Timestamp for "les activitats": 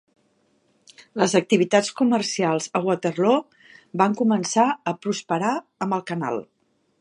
1.21-1.91